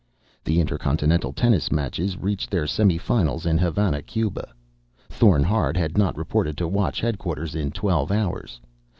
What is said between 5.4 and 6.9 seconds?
Hard had not reported to